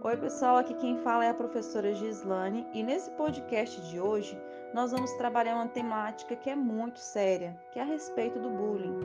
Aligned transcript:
Oi, 0.00 0.16
pessoal, 0.16 0.58
aqui 0.58 0.74
quem 0.74 0.96
fala 0.98 1.24
é 1.24 1.30
a 1.30 1.34
professora 1.34 1.92
Gislane 1.92 2.64
e 2.72 2.84
nesse 2.84 3.10
podcast 3.10 3.80
de 3.90 3.98
hoje 3.98 4.40
nós 4.72 4.92
vamos 4.92 5.10
trabalhar 5.14 5.56
uma 5.56 5.66
temática 5.66 6.36
que 6.36 6.48
é 6.48 6.54
muito 6.54 7.00
séria, 7.00 7.60
que 7.72 7.80
é 7.80 7.82
a 7.82 7.84
respeito 7.84 8.38
do 8.38 8.48
bullying. 8.48 8.96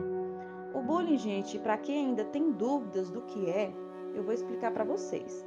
O 0.72 0.80
bullying, 0.80 1.18
gente, 1.18 1.58
para 1.58 1.76
quem 1.76 2.06
ainda 2.06 2.24
tem 2.26 2.52
dúvidas 2.52 3.10
do 3.10 3.22
que 3.22 3.50
é, 3.50 3.72
eu 4.14 4.22
vou 4.22 4.32
explicar 4.32 4.70
para 4.70 4.84
vocês. 4.84 5.44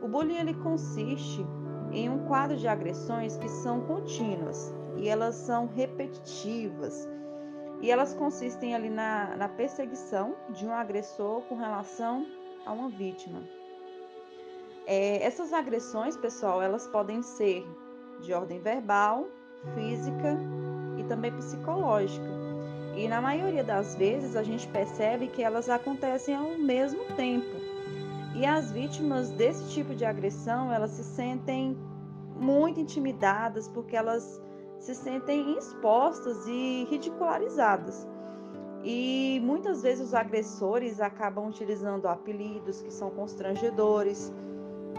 O 0.00 0.06
bullying 0.06 0.36
ele 0.36 0.54
consiste 0.54 1.44
em 1.90 2.08
um 2.08 2.24
quadro 2.28 2.56
de 2.56 2.68
agressões 2.68 3.36
que 3.36 3.48
são 3.48 3.80
contínuas 3.86 4.72
e 4.96 5.08
elas 5.08 5.34
são 5.34 5.66
repetitivas. 5.66 7.08
E 7.82 7.90
elas 7.90 8.14
consistem 8.14 8.72
ali 8.72 8.88
na, 8.88 9.34
na 9.36 9.48
perseguição 9.48 10.36
de 10.50 10.64
um 10.64 10.72
agressor 10.72 11.42
com 11.48 11.56
relação 11.56 12.24
a 12.64 12.72
uma 12.72 12.88
vítima. 12.88 13.42
É, 14.86 15.20
essas 15.24 15.52
agressões, 15.52 16.16
pessoal, 16.16 16.62
elas 16.62 16.86
podem 16.86 17.20
ser 17.20 17.66
de 18.20 18.32
ordem 18.32 18.60
verbal, 18.60 19.26
física 19.74 20.38
e 20.96 21.02
também 21.04 21.32
psicológica. 21.32 22.26
E 22.94 23.08
na 23.08 23.20
maioria 23.20 23.64
das 23.64 23.96
vezes 23.96 24.36
a 24.36 24.42
gente 24.42 24.66
percebe 24.68 25.26
que 25.26 25.42
elas 25.42 25.68
acontecem 25.68 26.34
ao 26.34 26.56
mesmo 26.56 27.04
tempo. 27.16 27.56
E 28.34 28.46
as 28.46 28.70
vítimas 28.70 29.30
desse 29.30 29.68
tipo 29.70 29.94
de 29.94 30.04
agressão, 30.04 30.72
elas 30.72 30.92
se 30.92 31.02
sentem 31.02 31.76
muito 32.36 32.78
intimidadas 32.78 33.68
porque 33.68 33.96
elas 33.96 34.40
se 34.78 34.94
sentem 34.94 35.58
expostas 35.58 36.46
e 36.46 36.86
ridicularizadas. 36.88 38.06
E 38.84 39.40
muitas 39.42 39.82
vezes 39.82 40.08
os 40.08 40.14
agressores 40.14 41.00
acabam 41.00 41.48
utilizando 41.48 42.06
apelidos 42.06 42.82
que 42.82 42.92
são 42.92 43.10
constrangedores, 43.10 44.32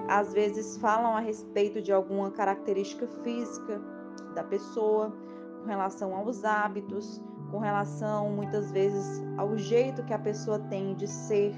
às 0.08 0.34
vezes 0.34 0.78
falam 0.78 1.16
a 1.16 1.20
respeito 1.20 1.82
de 1.82 1.92
alguma 1.92 2.32
característica 2.32 3.08
física 3.24 3.82
da 4.34 4.44
pessoa, 4.44 5.12
com 5.62 5.68
relação 5.68 6.16
aos 6.16 6.46
hábitos, 6.46 7.22
com 7.52 7.60
relação 7.60 8.30
muitas 8.30 8.72
vezes 8.72 9.24
ao 9.38 9.58
jeito 9.58 10.04
que 10.04 10.14
a 10.14 10.20
pessoa 10.20 10.60
tem 10.60 10.96
de 10.96 11.08
ser. 11.08 11.54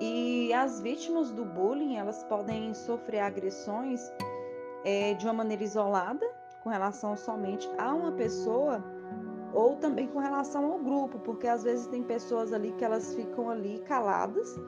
E 0.00 0.52
as 0.54 0.80
vítimas 0.80 1.30
do 1.32 1.44
bullying, 1.44 1.96
elas 1.96 2.22
podem 2.24 2.72
sofrer 2.74 3.20
agressões 3.20 4.00
é, 4.84 5.14
de 5.14 5.26
uma 5.26 5.32
maneira 5.32 5.64
isolada, 5.64 6.24
com 6.66 6.70
relação 6.70 7.16
somente 7.16 7.70
a 7.78 7.94
uma 7.94 8.10
pessoa, 8.10 8.82
ou 9.54 9.76
também 9.76 10.08
com 10.08 10.18
relação 10.18 10.72
ao 10.72 10.80
grupo, 10.80 11.16
porque 11.20 11.46
às 11.46 11.62
vezes 11.62 11.86
tem 11.86 12.02
pessoas 12.02 12.52
ali 12.52 12.72
que 12.72 12.84
elas 12.84 13.14
ficam 13.14 13.48
ali 13.48 13.78
caladas, 13.86 14.58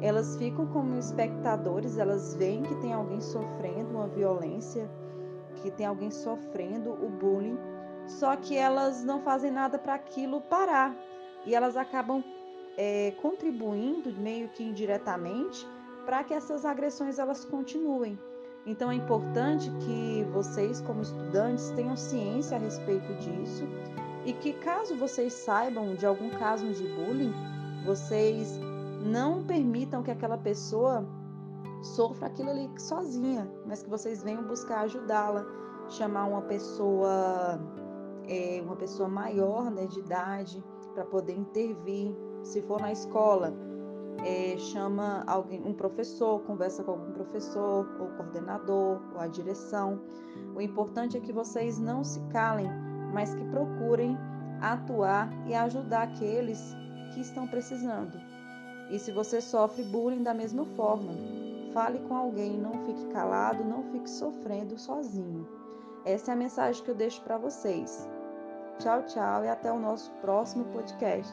elas 0.00 0.36
ficam 0.36 0.66
como 0.66 0.98
espectadores, 0.98 1.96
elas 1.96 2.34
veem 2.34 2.64
que 2.64 2.74
tem 2.80 2.92
alguém 2.92 3.20
sofrendo 3.20 3.90
uma 3.90 4.08
violência, 4.08 4.90
que 5.62 5.70
tem 5.70 5.86
alguém 5.86 6.10
sofrendo 6.10 6.90
o 6.90 7.08
bullying, 7.08 7.56
só 8.08 8.34
que 8.34 8.56
elas 8.56 9.04
não 9.04 9.20
fazem 9.20 9.52
nada 9.52 9.78
para 9.78 9.94
aquilo 9.94 10.40
parar 10.40 10.92
e 11.46 11.54
elas 11.54 11.76
acabam 11.76 12.20
é, 12.76 13.12
contribuindo 13.22 14.12
meio 14.14 14.48
que 14.48 14.64
indiretamente 14.64 15.64
para 16.04 16.24
que 16.24 16.34
essas 16.34 16.64
agressões 16.64 17.20
elas 17.20 17.44
continuem. 17.44 18.18
Então 18.66 18.90
é 18.90 18.94
importante 18.94 19.70
que 19.80 20.26
vocês, 20.32 20.80
como 20.80 21.02
estudantes, 21.02 21.70
tenham 21.70 21.96
ciência 21.96 22.56
a 22.56 22.60
respeito 22.60 23.12
disso 23.16 23.64
e 24.24 24.32
que, 24.32 24.54
caso 24.54 24.96
vocês 24.96 25.32
saibam 25.34 25.94
de 25.94 26.06
algum 26.06 26.30
caso 26.30 26.66
de 26.72 26.88
bullying, 26.94 27.32
vocês 27.84 28.58
não 29.04 29.44
permitam 29.44 30.02
que 30.02 30.10
aquela 30.10 30.38
pessoa 30.38 31.06
sofra 31.82 32.28
aquilo 32.28 32.50
ali 32.50 32.70
sozinha, 32.78 33.50
mas 33.66 33.82
que 33.82 33.90
vocês 33.90 34.22
venham 34.22 34.42
buscar 34.44 34.80
ajudá-la, 34.80 35.44
chamar 35.90 36.24
uma 36.24 36.40
pessoa, 36.40 37.60
é, 38.26 38.62
uma 38.64 38.76
pessoa 38.76 39.08
maior 39.08 39.70
né, 39.70 39.86
de 39.86 39.98
idade 39.98 40.64
para 40.94 41.04
poder 41.04 41.34
intervir. 41.34 42.16
Se 42.42 42.62
for 42.62 42.80
na 42.80 42.92
escola, 42.92 43.54
é, 44.24 44.56
chama 44.56 45.22
alguém, 45.26 45.62
um 45.62 45.74
professor, 45.74 46.40
conversa 46.40 46.82
com 46.82 46.92
algum 46.92 47.12
professor, 47.12 47.86
ou 48.00 48.08
coordenador, 48.16 49.00
ou 49.12 49.20
a 49.20 49.26
direção. 49.26 50.00
O 50.56 50.60
importante 50.60 51.16
é 51.16 51.20
que 51.20 51.32
vocês 51.32 51.78
não 51.78 52.02
se 52.02 52.20
calem, 52.32 52.68
mas 53.12 53.34
que 53.34 53.44
procurem 53.44 54.16
atuar 54.60 55.30
e 55.46 55.54
ajudar 55.54 56.04
aqueles 56.04 56.74
que 57.12 57.20
estão 57.20 57.46
precisando. 57.46 58.18
E 58.90 58.98
se 58.98 59.12
você 59.12 59.40
sofre 59.40 59.82
bullying 59.84 60.22
da 60.22 60.34
mesma 60.34 60.64
forma, 60.76 61.12
fale 61.72 61.98
com 62.00 62.16
alguém, 62.16 62.58
não 62.58 62.84
fique 62.86 63.06
calado, 63.12 63.64
não 63.64 63.82
fique 63.90 64.08
sofrendo 64.08 64.78
sozinho. 64.78 65.46
Essa 66.04 66.32
é 66.32 66.34
a 66.34 66.36
mensagem 66.36 66.82
que 66.82 66.90
eu 66.90 66.94
deixo 66.94 67.20
para 67.22 67.38
vocês. 67.38 68.08
Tchau, 68.78 69.02
tchau 69.04 69.44
e 69.44 69.48
até 69.48 69.72
o 69.72 69.78
nosso 69.78 70.10
próximo 70.20 70.64
podcast. 70.66 71.32